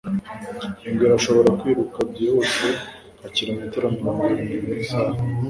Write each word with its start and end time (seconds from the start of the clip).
Ingwe 0.89 1.03
irashobora 1.07 1.49
kwiruka 1.59 1.97
byihuse 2.09 2.67
nka 3.17 3.27
kilometero 3.35 3.85
mirongo 3.95 4.21
irindwi 4.31 4.57
mu 4.65 4.73
isaha 4.83 5.15